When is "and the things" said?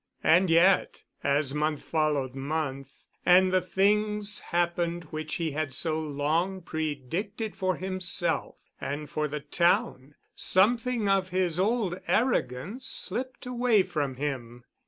3.23-4.39